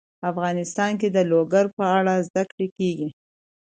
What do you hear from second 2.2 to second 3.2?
زده کړه کېږي.